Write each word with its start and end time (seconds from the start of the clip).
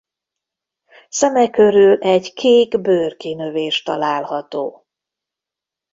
Szeme 1.09 1.49
körül 1.49 2.01
egy 2.01 2.33
kék 2.33 2.81
bőr 2.81 3.17
kinövés 3.17 3.83
található. 3.83 4.85